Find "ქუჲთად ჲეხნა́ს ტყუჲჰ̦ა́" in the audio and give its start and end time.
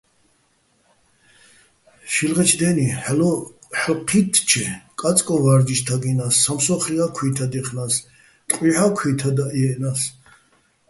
7.15-8.91